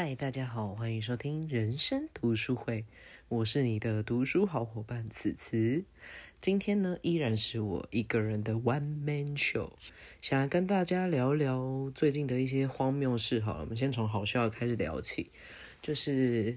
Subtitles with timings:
[0.00, 2.84] 嗨，大家好，欢迎收听人生读书会，
[3.26, 5.84] 我是你的读书好伙伴此慈。
[6.40, 9.72] 今天呢，依然是我一个人的 one man show，
[10.20, 13.40] 想要跟大家聊聊最近的一些荒谬事。
[13.40, 15.32] 好了，我们先从好笑开始聊起，
[15.82, 16.56] 就是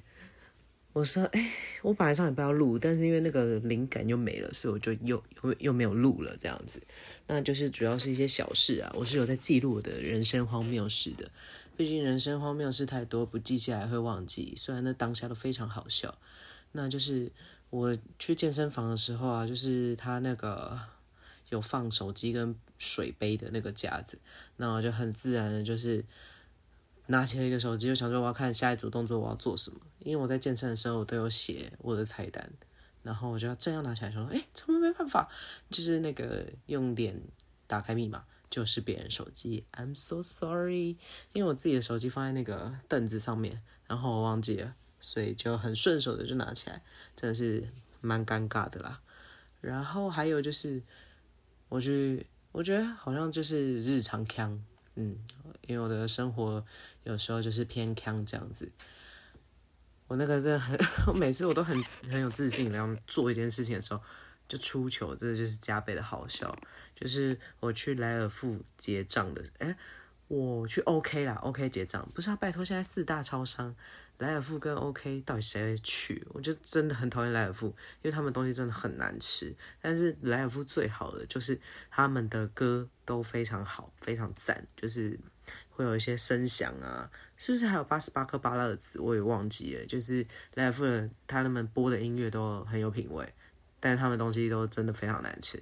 [0.93, 1.43] 我说，哎，
[1.81, 6.79] 我本来上礼拜要录，但是因为那个灵感又没了，所以我就又又又没有录了，这样子。
[7.25, 11.31] 那就是主要是一些小事啊，我是有在记录我的人生荒谬事的。
[11.77, 14.53] 毕竟人生荒谬事太多，不记下来会忘记。
[14.55, 16.15] 虽然那当下都非常好笑，
[16.73, 17.31] 那就是
[17.71, 20.79] 我去健身房的时候啊，就是他那个
[21.49, 24.19] 有放手机跟水杯的那个架子，
[24.57, 26.05] 那我就很自然的就是
[27.07, 29.79] 拿起了一个手机，就想说我要看下一组动作我要做什么。
[29.99, 32.47] 因为我在健身的时候我都有写我的菜单，
[33.01, 35.27] 然后我就要正要拿起来说，哎，怎么没办法？
[35.69, 37.19] 就是那个用脸
[37.65, 38.23] 打开密码。
[38.51, 40.97] 就是别人手机，I'm so sorry，
[41.31, 46.83] 因为我自己的手机放在那个凳子上面，然后我忘记了，所以就很顺手的就拿起来，
[47.15, 47.69] 真的是
[48.01, 49.01] 蛮尴尬的啦。
[49.61, 50.83] 然后还有就是，
[51.69, 54.61] 我去，我觉得好像就是日常腔，
[54.95, 55.17] 嗯，
[55.67, 56.65] 因为我的生活
[57.05, 58.69] 有时候就是偏腔这样子。
[60.07, 64.01] 我那个真的很， 我每次我都很很有自信，然后做一件事情的时候。
[64.51, 66.53] 就出糗，这就是加倍的好笑。
[66.93, 69.77] 就是我去莱尔富结账的，哎，
[70.27, 73.73] 我去 OK 啦，OK 结账，不是啊，拜托，现在四大超商，
[74.17, 76.27] 莱尔富跟 OK 到底谁会去？
[76.33, 77.67] 我就真的很讨厌莱尔富，
[78.01, 79.55] 因为他们东西真的很难吃。
[79.81, 81.57] 但是莱尔富最好的就是
[81.89, 85.17] 他们的歌都非常好，非常赞，就是
[85.69, 88.99] 会有一些声响啊，是不是还有八十八颗芭乐子？
[88.99, 89.85] 我也忘记了。
[89.85, 93.33] 就是莱尔富的他们播的音乐都很有品味。
[93.81, 95.61] 但是他们东西都真的非常难吃，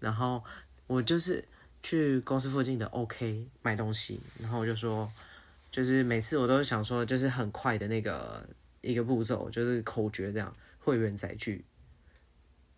[0.00, 0.44] 然后
[0.86, 1.42] 我就是
[1.82, 5.10] 去公司附近的 OK 买东西，然后我就说，
[5.70, 8.46] 就是每次我都想说，就是很快的那个
[8.80, 11.64] 一个步骤，就是口诀这样，会员载具，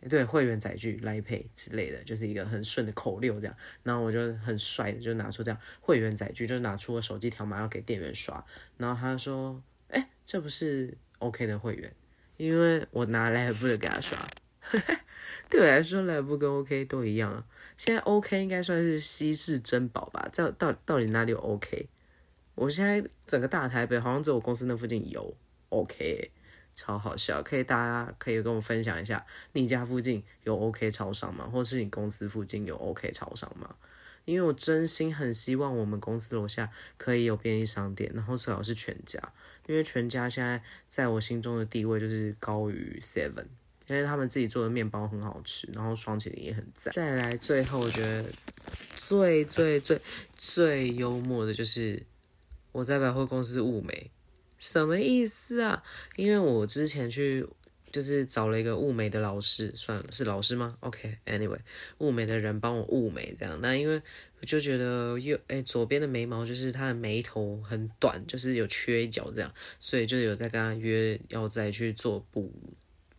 [0.08, 8.44] 对，会员载具来配之类的，就是一个很顺的口溜这样，然后我就很帅的就拿出这样会员载具，就拿出我手机条码要给店员刷，
[8.76, 11.92] 然后他说，哎，这不是 OK 的会员，
[12.36, 14.18] 因为我拿来不的给他刷。
[15.50, 17.44] 对我来说，来不跟 OK 都一样啊。
[17.76, 20.28] 现在 OK 应该算是稀世珍宝吧？
[20.32, 21.88] 在到到底哪里有 OK？
[22.54, 25.34] 我现在整个大台北好像只有我公司那附近有
[25.70, 26.30] OK，
[26.74, 27.42] 超好笑。
[27.42, 31.48] 可以大家可以跟我分享一下，你家附近有 OK 超商吗？
[31.50, 33.74] 或是你公司附近有 OK 超商吗？
[34.24, 39.20] 因为我真心很希望我们公司楼下可以有便利商店，然后最好是全家，
[39.66, 43.46] 因为全家现在在我心中的地位就是高于 Seven。
[43.88, 46.92] 因为他们自己做的面包很好吃，然后双起灵也很赞。
[46.94, 48.24] 再来，最后我觉得
[48.96, 50.00] 最最最
[50.36, 52.02] 最幽默的就是
[52.72, 54.10] 我在百货公司物美，
[54.58, 55.82] 什么意思啊？
[56.16, 57.46] 因为我之前去
[57.90, 61.58] 就是找了一个物美的老师，算了，是老师吗？OK，Anyway，
[61.98, 63.58] 物美的人帮我物美这样。
[63.60, 64.00] 那因为
[64.40, 72.50] 我就觉得右哎左边的眉毛就是他的眉头很短，就是有缺一角这样，所以就有在跟他约要再去做补。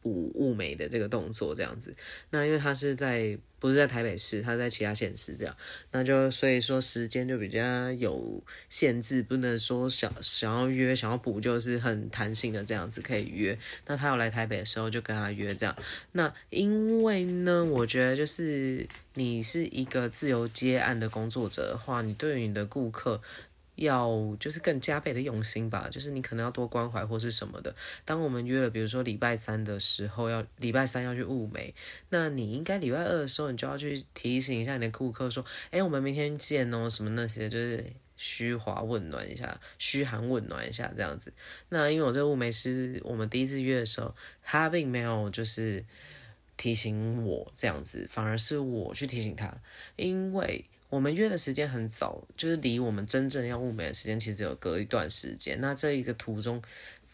[0.04, 1.96] 补物美的这个动作这样子，
[2.30, 5.56] 那因为他是在不是在台北市，他在其他县市这样，
[5.92, 13.58] 那就所以说时间就比较有限制，不能说想想要约想要补就是很弹性的这样子可以约。
[13.88, 15.74] 那他要来台北的时候就跟他约这样。
[16.12, 23.22] 那因为呢，我觉得就是你是一个自由接案的工作者的话，你对于你的顾客。
[23.76, 27.76] 要就是更加倍的用心吧，就是你可能要多关怀或是什么的。
[28.06, 31.74] 当我们约了，比如说礼拜三的时候要礼拜三要去物美，
[32.10, 37.84] 那你应该礼拜二的时候你就要去提醒一下你的顾客说，哎，我们明天见哦，什么那些就是
[38.16, 41.34] 嘘寒问暖一下，嘘寒问暖一下这样子。
[41.70, 45.84] 那因为我这物美是我们第一次约的时候，他并没有就是
[46.58, 49.58] 提醒我这样子，反而是我去提醒他，
[49.96, 50.66] 因为。
[50.94, 55.60] 我们约的时间很早，就是离我们真正要物美的时间其实有隔一段时间。
[55.60, 56.62] 那这一个途中，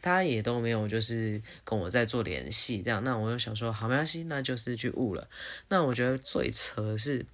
[0.01, 3.01] 他也都没有就是跟我在做联系，这样。
[3.05, 5.29] 那我就想说，好没关系，那就是去物了。
[5.69, 7.25] 那我觉得最扯的是，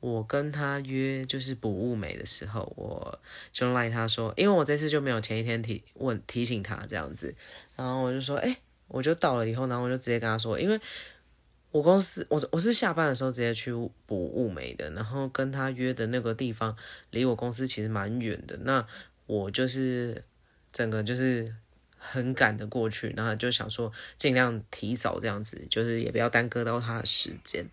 [0.00, 3.20] 我跟他约就是补物美的时候，我
[3.52, 7.34] 就赖他说，因为我这次就没有前一天提问提醒他这样子，
[7.76, 8.56] 然后我就说，哎，
[8.88, 10.80] 我就到了以后，然后我就直接跟他说，因为。
[11.74, 13.72] 我公司我我是下班的时候直接去
[14.06, 16.76] 补物美的，然后跟他约的那个地方
[17.10, 18.86] 离我公司其实蛮远的，那
[19.26, 20.22] 我就是
[20.70, 21.52] 整个就是
[21.98, 27.66] 很赶的过去，然后就想说尽量提早这样子，就是也不要耽搁到他的时间。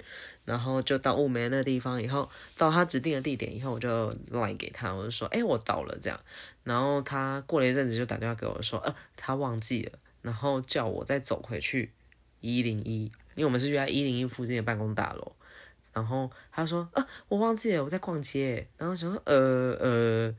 [0.46, 2.28] 然后就到雾眉那地方以后，
[2.58, 6.20] 到他指定的地点以后，我就赖给他，我就说，哎，我到了这样。
[6.64, 11.92] 然后他过了一阵子就打电话给我说，呃，他忘记了，然后叫我再走回去
[12.40, 15.32] 一零一，因为我们是约在一零一附近的办公大楼。
[15.94, 18.68] 然后他说，啊，我忘记了，我在逛街。
[18.78, 20.36] 然后想说，呃呃。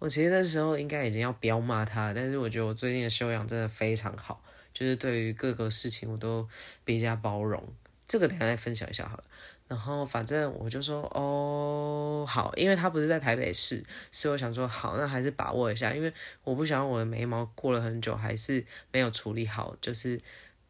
[0.00, 4.40] 我其实那时候应该已经要彪骂他，但是我觉得我最近的修养真的非常好，
[4.72, 6.48] 就是对于各个事情我都
[6.84, 7.60] 比较包容。
[8.06, 9.24] 这个等下再分享一下好了。
[9.66, 16.12] 然后反正我就说哦好，因为他不是在台北市，所以我想说好，那还是把握一下，因为
[16.44, 20.20] 我不想我的眉毛过了很久还是没有处理好，就是。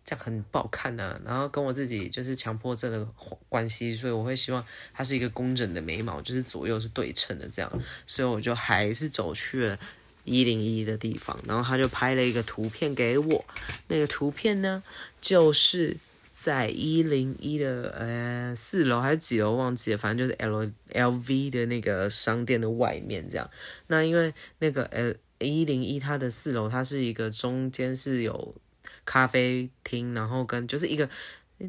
[0.08, 3.06] 这样很不好看呐，然后跟我自己就是强迫症的
[3.46, 4.64] 关系，所以我会希望
[4.94, 7.70] 它是一个工整的眉毛，就是左右是对称的这样，
[8.06, 9.78] 所以我就还是走去了
[10.24, 13.44] 一零一的地方，然后他就拍了一个图片给我，
[13.88, 14.82] 那个图片呢
[15.20, 15.94] 就是
[16.32, 23.50] 在一零一的呃四楼还是几楼忘记了，反正就是 L L V 的那个商店的外面这样，
[23.88, 28.54] 那因为那个呃一零一它的四楼它是一个中间是有。
[29.08, 31.08] 咖啡厅，然后跟就是一个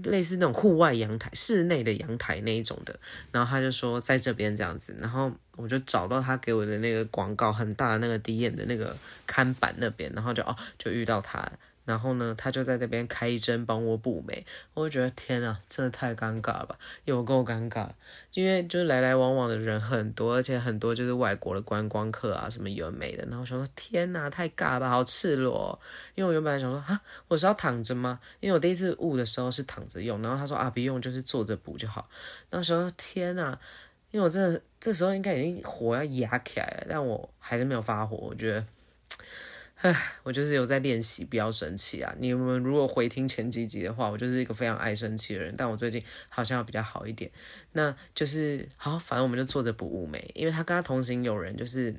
[0.04, 3.00] 类似那种户外阳台、室内的阳台那一种的，
[3.32, 8.94] 然后他就说在这边这样子，然后我就找到他给我的那个广告很大的那个 D N 的那个
[9.26, 11.54] 看板那边，然后就哦就遇到他了。
[11.90, 14.46] 然后呢，他就在那边开一针帮我补眉，
[14.76, 17.90] 我就觉得天啊，真的太尴尬了吧，有够尴尬，
[18.36, 25.80] 因为就是来来往往的人很多，而且很多就是外国的观光客啊，什么有美的，然后我想说天哪，太尬吧，好赤裸，
[26.14, 28.20] 因为我原本想说啊，我是要躺着吗？
[28.40, 32.08] 因为我第一次雾的时候是躺着用，然后他说啊不用，就是坐着补就好，
[32.52, 33.60] 那时候天哪，
[34.12, 38.64] 因为我真的这时候应该已经火要压起来了，但我还是没有发火，我觉得。
[39.82, 42.14] 唉，我就是有在练习，不要生气啊！
[42.20, 47.32] 你们如果回听前几集的话，我就是一个非常爱生气的人，但我最近好像要比较好一点。
[47.72, 51.96] 那就是好，反正我们就坐着补雾眉，因为他跟他同行有人，就是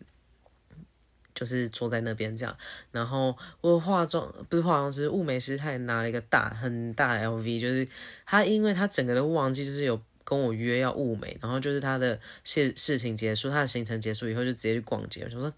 [1.35, 2.55] 就是坐在那边这样。
[2.93, 7.89] 然后我化妆不是化妆师，雾眉师，他也拿了一个大很大的 LV，就是
[8.27, 15.27] 他因为他整个都忘记，就是有跟我约要雾眉，然后就是他的事事情结束，他的行程结束以后就直接去逛街。
[15.35, 15.51] 我说，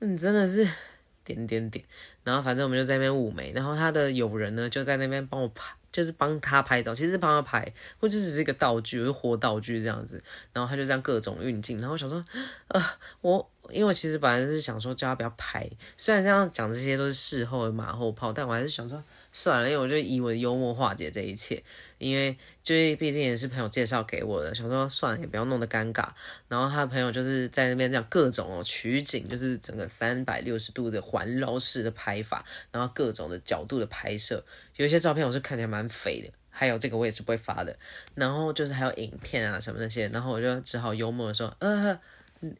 [0.00, 0.68] 你真的是。
[1.34, 1.84] 点点点，
[2.24, 7.60] 然后反正我们就在那边舞美，然后他的友人呢就在那边帮我拍，就是帮他拍照，其实帮他拍，
[8.00, 10.22] 或者只是一个道具，是活道具这样子，
[10.54, 12.24] 然后他就这样各种运镜，然后想说，
[12.68, 12.82] 呃，
[13.20, 19.04] 我因为我其实本来是想说叫他不要拍，虽然这样讲这些都是事后马后炮，但我还是想说。
[19.32, 21.62] 算了，因为我就以我的幽默化解这一切，
[21.98, 26.08] 因为就是毕竟也是朋友介绍给我的，想说算了，也不要弄得尴尬。
[26.48, 34.44] 然后他的朋友就是在那边这样各种哦取景，就是整个三百六十度的环绕式的拍法，然后各种的角度的拍摄，
[34.76, 37.76] 有一些照片我是看起来蛮肥的，还有这个我也是不会发的。
[38.14, 41.98] 然后就是还有影片啊什么那些，然后我就只好幽默的说，呃。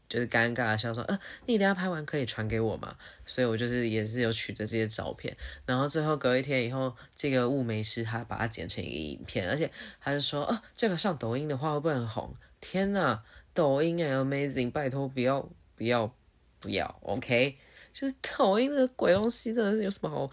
[0.08, 2.96] 就是尴尬的笑说，呃，你等下拍完可以传给我吗？
[3.25, 5.36] 所以我就是也是有取得这些照片，
[5.66, 9.70] 然后最后隔一天以后，这个雾眉师他把它剪成一个影片，而且
[10.00, 12.34] 他就说，哦，这个上抖音的话会不会很红？
[12.60, 13.20] 天呐，
[13.54, 16.12] 抖音哎，amazing，拜托不要不要
[16.58, 17.56] 不要，OK？
[17.94, 20.30] 就是抖音这个鬼东西真的是有什么好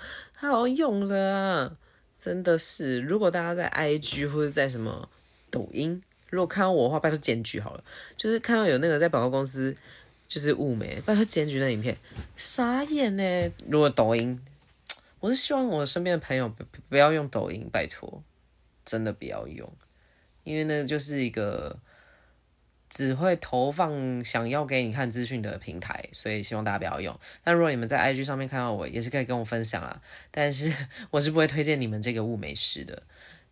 [0.50, 1.78] 好用的啊？
[2.18, 5.10] 真的是，如果大家在 IG 或者在什么
[5.52, 6.02] 抖音。
[6.36, 7.84] 如果看到我的话，拜托检举好了。
[8.18, 9.76] 就是看到有那个在广告公司，
[10.28, 11.96] 就是雾眉，拜托检举那影片，
[12.36, 13.52] 傻眼呢。
[13.68, 14.40] 如果抖音，
[15.22, 18.22] 我是希望我身边的朋友不不要用抖音，拜托，
[18.84, 19.72] 真的不要用，
[20.44, 21.80] 因为那就是一个
[22.90, 27.20] 只会投放想要给你看资讯的平台，所以希望大家不要用。
[27.44, 30.72] 那如果你们在 IG 上面看到我，也是可以跟我分享啊，但是
[31.10, 33.02] 我是不会推荐你们这个雾眉师的。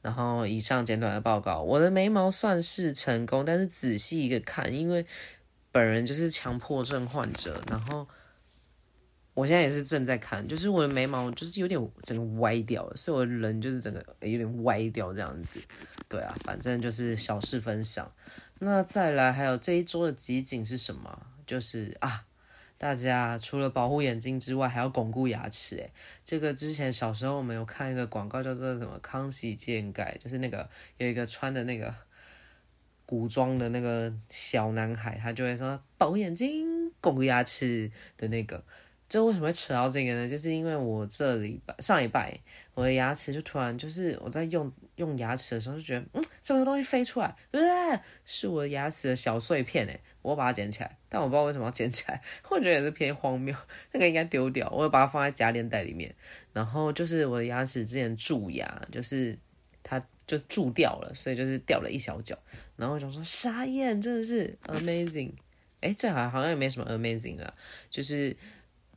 [0.04, 5.04] 然后以上简短的报告，我的眉毛算是成功，但是仔细一个看，因为
[5.72, 8.06] 本人就是强迫症患者，然后
[9.34, 15.62] 我现在也是正在看，就是我的眉毛就是有点整个歪掉了，所以我的人就是整个有点歪掉这样子。
[16.10, 18.12] 对啊，反正就是小事分享。
[18.60, 21.28] 那再来还有这一周的集锦是什么？
[21.48, 22.26] 就是啊。
[22.78, 25.78] 大家除了保护眼睛之外，还要巩固牙齿。
[25.78, 25.92] 诶，
[26.26, 31.94] 这个之前小时候我们有看一个广告，叫做什么“康熙健钙”，就是那个有一个穿的那个
[33.06, 38.64] 古装的那个小男孩，他就会说保护眼睛、巩固牙齿的那个。
[39.08, 40.28] 这为什么会扯到这个呢？
[40.28, 42.36] 就是因为我这礼拜上礼拜
[42.74, 50.02] 我的牙齿就突然就是我在用用牙齿的时候就觉得，嗯，这个东西飞出来，呃，是我的牙齿的小碎片诶。
[50.24, 53.56] 我把它捡起来，但我不知道为什么要捡起来，我觉得也是偏荒谬。
[53.92, 56.12] 那个应该丢掉，我把它放在夹链袋里面。
[56.52, 59.38] 然后就是我的牙齿之前蛀牙，就是
[59.84, 62.36] 它就蛀掉了，所以就是掉了一小角。
[62.76, 65.32] 然后我想说傻眼，真的是 amazing。
[65.82, 67.54] 哎，这好像也没什么 amazing 啊，
[67.92, 68.36] 就是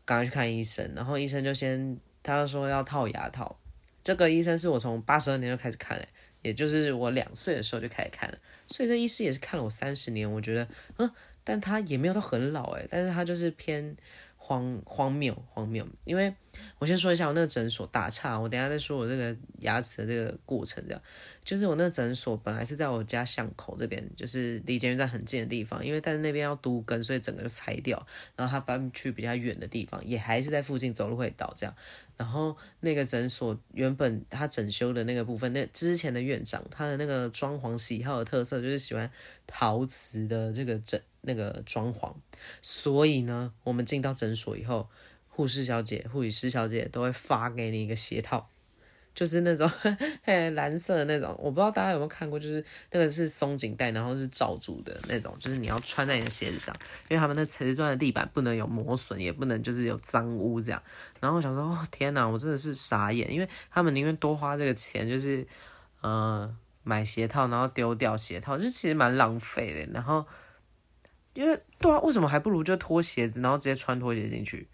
[0.04, 3.58] 赶快去看医生，然后医生就先他说要套牙套。
[4.02, 6.06] 这个医生是我从八十二年就开始看了，
[6.46, 8.38] 也就是我两岁的时候就开始看了，
[8.68, 10.30] 所以这医师也是看了我三十年。
[10.30, 11.10] 我觉得，嗯，
[11.42, 13.96] 但他也没有到很老诶，但是他就是偏
[14.36, 15.84] 荒荒谬荒谬。
[16.04, 16.32] 因为
[16.78, 21.02] 我先说一下我那个诊所打岔，我等下再说我这个牙齿的这个过程这样。
[21.44, 28.04] 就是我那个诊所本来是在我家巷口这边，就是离捷运站很近的地方，因为但是那边要都根，所以整个就拆掉，
[28.36, 31.74] 然后他搬去比较远的地方，也还是在附近走路会到这样。
[32.16, 39.10] 然后那个诊所原本他整修的那个部分，那之前的院长他的那个装潢喜好的特色就是喜欢
[39.46, 42.14] 陶瓷的这个整那个装潢，
[42.62, 44.88] 所以呢，我们进到诊所以后，
[45.28, 48.48] 护士小姐、护理师小姐都会发给你一个鞋套。
[49.16, 49.66] 就是那种
[50.22, 56.76] 嘿蓝色的那种，我不知道大家有没有看过，就是那个是松紧带，然后是罩住的那种，就是你要穿在你的鞋子上，
[57.08, 60.82] 因为他们那瓷砖的地板不能有磨损，也不能就是有脏污这样。
[61.18, 65.46] 然后我想说，哦天哪，我真的是傻眼，因为他们宁愿多花这个钱，就是
[66.02, 69.92] 呃买鞋套，然后丢掉鞋套，就其实蛮浪费的。
[69.94, 70.26] 然后
[71.32, 74.68] 因为对啊，为什么还不如就脱鞋子，然后直接穿拖鞋进去？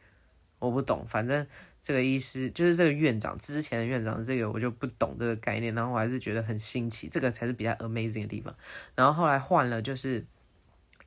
[0.59, 1.47] 我不懂，反正。
[1.83, 8.55] 这个医师就是这个院长，之前的院长，这个我就不懂这个概念，然后我还是觉得很新奇，这个才是比较 amazing 的地方。
[8.95, 10.25] 然后后来换了，就是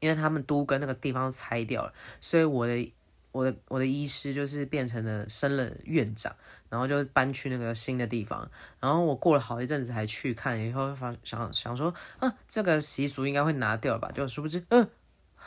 [0.01, 2.91] 因为他们都跟那个地方拆掉了，所以我的
[3.31, 6.35] 我的我的医师就是变成了升了院长，
[6.69, 8.51] 然后就搬去那个新的地方。
[8.81, 14.11] 然后我过了好一阵子才去看，以后想想说，啊，这个习俗应该会拿掉吧？
[14.13, 14.89] 就殊不知，嗯。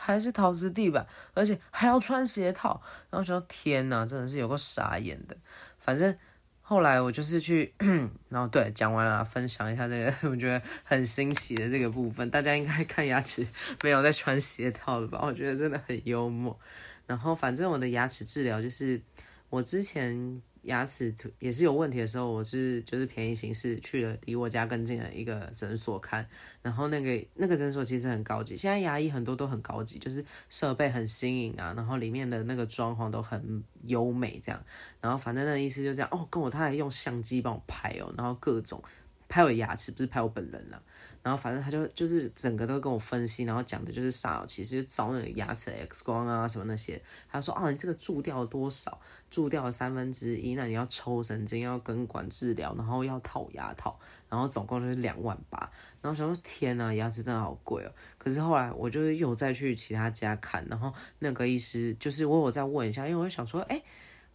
[0.01, 5.35] 还是陶瓷地板，而且还要穿鞋套，然后说天哪，真的是有个傻眼的。
[5.77, 6.15] 反正
[6.61, 7.73] 后来我就是去，
[8.29, 12.29] 然后对讲完了，分享一下这个 我觉得很新奇的这个部分。
[12.29, 13.45] 大家应该看牙齿
[13.83, 15.19] 没有在穿鞋套了吧？
[15.23, 16.57] 我觉得真的很幽默。
[17.05, 19.01] 然后反正我的牙齿治疗就是
[19.49, 20.41] 我之前。
[20.63, 26.27] 牙齿也是有问题的时候，我是就是便宜形式去了离我家更近的一个诊所看，
[26.61, 34.63] 然后那个那个诊所其实很高级，现在牙医很多都很高级，就是设备很新颖啊，然后里面的那个装潢都很优美这样，
[34.99, 38.81] 然后反正那意思就这样哦，跟我他还用相机帮我拍哦，然后各种
[39.29, 40.81] 拍我牙齿，不是拍我本人了。
[41.21, 46.99] 然后反正他就就是整个都跟我分析，然后讲的就是啥，其实找那个牙齿 X 光啊什么那些。
[47.29, 48.99] 他说啊，你这个蛀掉了多少？
[49.29, 55.59] 蛀掉了三分之一，那你要抽神经，要根管治疗，然后要套牙套，然后总共就是两万八。
[56.01, 57.91] 然后想说天呐，牙齿真的好贵哦。
[58.17, 63.83] 可是后来我就是又再去其他家看，然后那个医师就是我有再问一下，因为我想说，哎，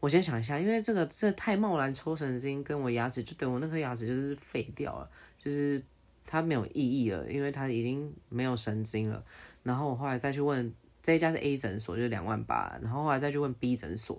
[0.05, 5.83] 我先想一下，因为这个这太贸然抽神经，跟我牙齿就等我那颗牙齿就是废掉了，就是。
[6.27, 9.23] 它没有意义了，因为它已经没有神经了。
[9.63, 12.79] 然后我后来再去问这一家是 A 诊所，就两万八。
[12.81, 14.19] 然后后来再去问 B 诊所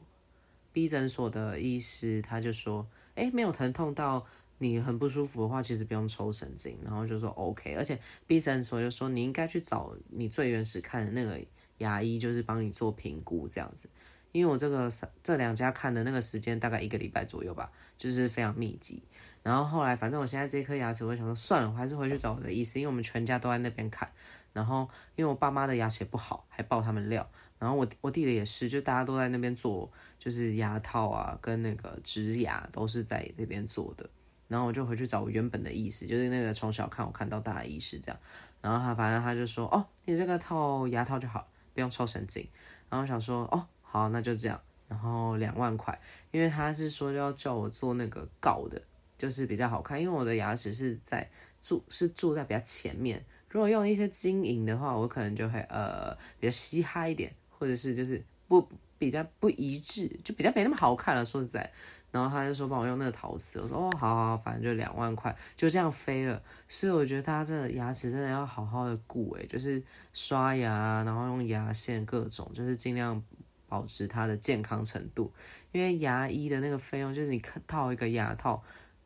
[0.71, 4.23] ，B 诊所的医师他就说：“哎，没有疼痛到
[4.59, 7.73] 你很不舒服的话，其实不用抽神经。”然后就说 OK。
[7.73, 11.43] 而且 B 诊所就说你应该去找你最原始看的那个
[11.79, 13.89] 牙医，就是帮你做评估这样子。
[14.35, 14.91] 因为我这个
[15.23, 19.01] 这两家看的那个时间大概一个礼拜左右吧，就是非常密集。
[19.41, 24.11] 然后后来，反正我现在这颗牙齿，我想说算了，我还是回去找我的医师，因为我们全家都在那边看。
[24.51, 27.25] 然后，因为我爸妈的牙齿也不好，还爆他们料。
[27.57, 29.89] 然后我我弟的也是，就大家都在那边做，
[30.19, 34.09] 就是牙套啊，跟那个植牙都是在那边做的。
[34.49, 38.19] 然后我就回去找我原本的意思，就是那个从小看我看到大的医师这样。
[38.61, 42.45] 然后他反正他就说，哦，你这个套牙套就好，不用抽神经。
[42.89, 44.61] 然后我想说，哦，好，那就这样。
[44.87, 45.97] 然后两万块，
[46.31, 48.81] 因为他是说要叫我做那个锆的。
[49.17, 51.25] 就是比较好看，因为我的牙齿是在
[51.61, 53.25] 住，是住在比较前面。
[53.47, 61.23] 如果用一些金银的话，我可能就会呃比较嘻哈一点，或者是就是不比较不一致，就比较没那么好看了。
[61.23, 61.71] 说实在，
[62.11, 66.43] 然后他就说帮我用那个陶瓷，我说哦，好好，反正就两万块，就这样飞了。
[66.67, 73.23] 所以我觉得他这牙齿真的要好好的顾，诶，就是刷牙，然后用牙线各种，就是尽量
[73.75, 75.31] 保持它的健康程度。
[75.71, 78.63] 因为牙医的那个费用，就是你套一个牙套。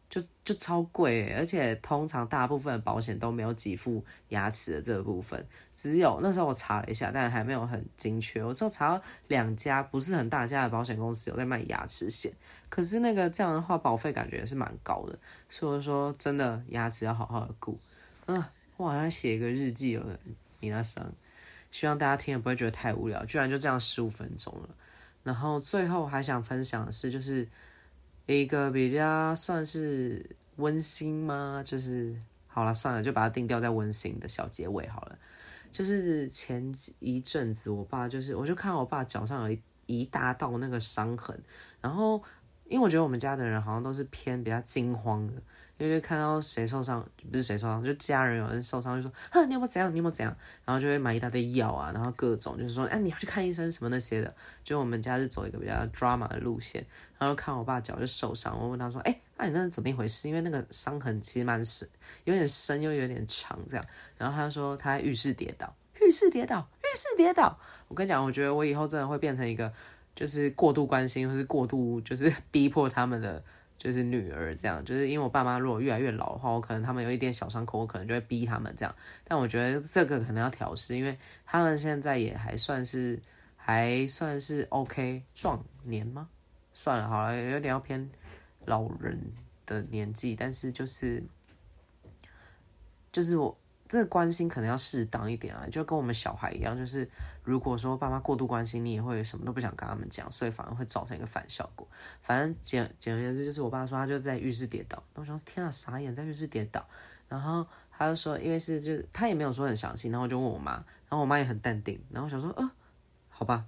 [0.09, 5.45] 就就超贵，而且通常大部分的保险都没有给付牙齿的这个部分，
[5.75, 8.43] 只有那时候我查了一下，但还没有很精确。
[8.43, 12.33] 我只有查到两家不是很大家的保险公司有在卖牙齿险，
[12.69, 17.77] 可是那个这样的话保费感觉也是蛮高的，所以说真的牙齿要好好的顾。
[18.25, 18.43] 嗯，
[18.77, 20.03] 我好像写一个日记有
[20.59, 21.13] 你那声，
[21.71, 24.69] 希望大家听也不会觉得太无聊，居然就这样十五分钟了。
[25.23, 27.47] 然后最后还想分享的是，就是
[28.25, 31.61] 一个比较算是温馨吗？
[31.65, 32.15] 就是
[32.47, 35.17] 好了，算了，就把它定调在温馨的小结尾好了。
[35.69, 41.39] 就是前一阵子，我爸就是，我就看我爸脚上有一一大道那个伤痕，
[41.81, 42.23] 然后
[42.65, 45.33] 因为我觉得我们家的人好像都是偏比较惊慌的。
[45.79, 49.89] 因为看到谁受伤，不是谁受伤，就家人有人受伤，就说：“哼，你有没有怎样？
[49.93, 56.85] 你有没有怎样？”然后就会买一大堆药啊，然后各种就是说：“哎，你要去看医生什么那些的。”就我们家是走一个比较 drama 的路线，
[57.17, 60.27] 然后看我爸脚就受伤，我问他说：“哎，那你那是怎么一回事？
[60.27, 61.87] 因为那个伤痕其实蛮深，
[62.25, 63.85] 有点深又有点长这样。”
[64.19, 67.57] 然后他说他在浴室跌倒，浴室跌倒，浴室跌倒。
[67.87, 69.71] 我跟你讲，我觉得我以后真的会变成一个
[70.13, 73.41] 就是过度关心或是过度就是逼迫他们的。
[73.79, 78.93] 就是女儿这样，就是因为我爸妈如果越来越老的话，我可能他们有一点小伤口，我可能就会逼他们这样。
[79.23, 83.17] 但我觉得这个可能要调试，因为他们现在也还算是
[83.55, 86.27] 还算是 OK 壮年吗？
[86.73, 88.09] 算了，好了，有点要偏
[88.65, 89.17] 老人
[89.65, 91.23] 的年纪，但是就是
[93.11, 93.57] 就是我。
[93.89, 97.09] 这个关心可能要适当一点啊，就跟我们小孩一样，就是
[97.43, 101.87] 如果说爸妈过度关心，你也会什么都不想跟他们讲，所以反而会造成一个反效果。
[102.21, 106.87] 反正简简而言之，就是我爸说他就在浴室跌倒，那我想天啊，傻眼，在浴室跌倒。
[107.27, 112.71] 然后他就说，因为是就他也没有说很详细，然后就问我妈，然后我妈也很淡定，然后想说，呃，
[113.27, 113.65] 好吧，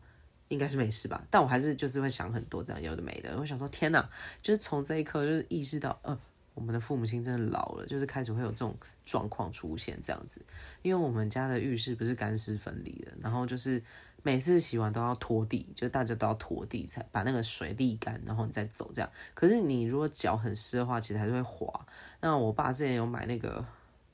[0.49, 4.07] 应该是没事吧，但我还是就是会想很多这样有的没的，我想说天哪，
[4.39, 6.15] 就是从这一刻就是意识到，呃。
[6.53, 8.75] 我们的父母亲真的老了，就是开始会有这种
[9.11, 10.41] 状况出现这样子。
[10.81, 13.83] 因为我们家的浴室不是干湿分离的，然后就是
[14.23, 19.11] 每次洗完都要拖地，就大家都要拖地才把那个水沥干，然后你再走这样。
[19.33, 21.85] 可是你如果脚很湿的话，其实还是会滑。
[22.21, 23.65] 那我爸之前有买那个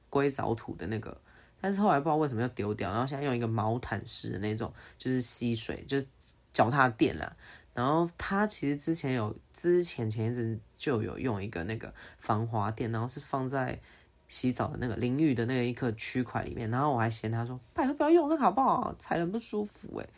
[0.09, 1.21] 硅藻土的那个，
[1.61, 6.07] 但是后来不知道为什么要丢掉，然后现在用一个毛毯式的那种，就是吸水，就是
[6.51, 7.35] 脚踏垫啦。
[7.73, 13.79] 然后他其实之前有，之前前一阵就有用一个那个防滑垫，然后是放在
[14.27, 16.69] 洗澡的那个淋浴的那个一个区块里面。
[16.69, 20.09] 然后我还嫌他说，拜托不要用那个好不好，踩人不舒服诶。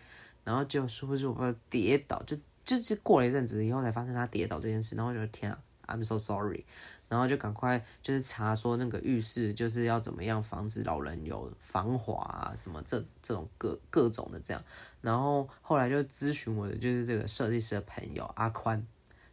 [0.43, 4.95] 然后就殊不知我跌倒，就就是过了一阵子以后才发现他跌倒这件事。
[4.95, 6.65] 然后我觉得天啊，I'm so sorry。
[7.07, 14.63] 然后就赶快就是查说那个浴室就是要怎么样防止老人有防滑啊什么这这种各各种的这样，
[15.01, 18.85] 然后后来就咨询我的就是这个设计师的朋友阿宽，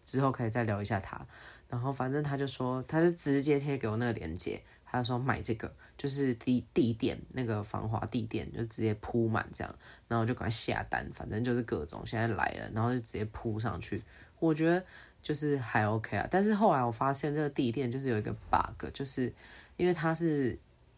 [0.07, 1.27] 之后可以再聊一下他，
[1.69, 9.75] 然后反正他就说他就直接贴给我那个链接，他就说买这个就是地地垫那个防滑地垫就直接铺满这样，
[10.09, 14.03] 然后就赶快下单，反正就是各种现在来了，然后就直接铺上去，
[14.39, 14.85] 我觉得。
[15.23, 19.33] 就是还 OK 啊，但是后来我发现这个地垫就是有一个 bug，就是
[19.77, 20.57] 因为它是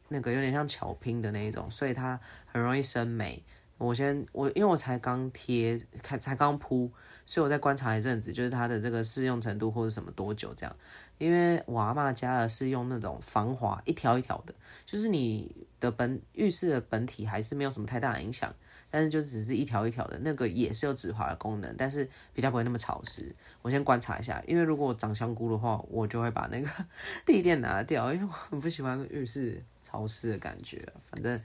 [0.08, 3.42] 那个有点像巧拼的那一种，所以它很容易生霉。
[3.78, 6.90] 我先我因为我才刚贴，才才刚铺，
[7.24, 10.76] 所以我在观察一阵子，就是它的这个适用程度或者什么多久这样。
[11.18, 18.54] 因为我阿妈家的是用那种防滑一条一条的，就是你的本浴室的本体还是没有什么太大的影响。
[18.90, 23.30] 但是就只是一条一条的，那个也是有止滑的功能，但是比较不会那么潮湿。
[23.60, 26.70] 我先观察一下，因为如果我长香菇的话，我就会把那个
[27.26, 30.90] 地垫拿掉，因为我很不喜欢浴室潮湿的感觉。
[31.00, 31.38] 反正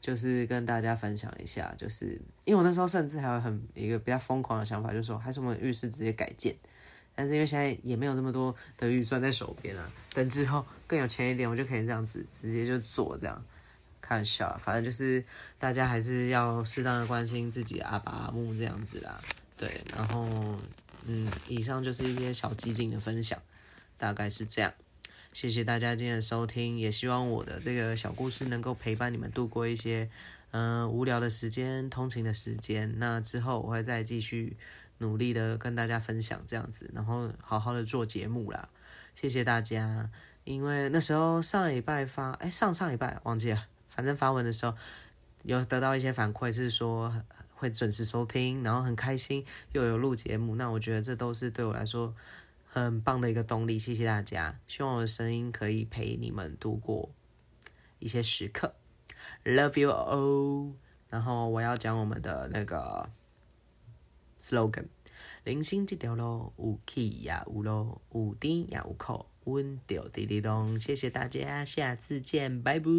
[0.00, 6.54] 就是跟大家分享一下，就是因为我那时候甚至还有很一个比较疯狂的想法，就是说还是我们浴室直接改建。
[7.14, 13.44] 但是因为现在也没有那么多的预算在手边啊，等之后更有钱一点，我就可以这样子直接就做这样。
[14.00, 15.22] 开玩笑，反正就是
[15.58, 19.20] 大家还是要适当的关心自己阿爸阿母这样子啦。
[19.56, 20.56] 对，然后
[21.04, 23.42] 嗯，以上就是一些小基金的分享，
[23.98, 24.72] 大概是这样。
[25.38, 30.10] 谢谢大家今天的收听，也希望我的这个小故事能够陪伴你们度过一些
[30.50, 32.92] 嗯无聊的时间、通勤的时间。
[32.96, 34.56] 那之后我会再继续
[34.98, 38.68] 努力的跟大家分享这样子，然后好好的做节目啦。
[39.14, 40.10] 谢谢大家，
[40.42, 43.66] 因为那时候上礼拜发，哎，上上礼拜忘记了。
[43.86, 44.74] 反正发文的时候
[45.44, 47.14] 有得到一些反馈，是说
[47.54, 52.12] 会准时收听，然后很开心又有录节目，那我觉得这都是对我来说
[52.70, 53.78] 很棒的一个动力。
[53.78, 57.10] 谢谢大家，希望我的声音可以陪你们度过
[57.98, 58.74] 一些时刻。
[59.44, 60.74] Love you all。
[61.08, 63.10] 然后我要讲我们的那个
[64.40, 64.86] slogan：
[65.44, 70.78] 零星这条路，有起也有落，有甜也有苦，稳着滴滴咚。
[70.78, 72.90] 谢谢大家，下次见，拜拜。